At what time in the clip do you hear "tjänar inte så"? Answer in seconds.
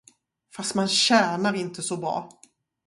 0.87-1.97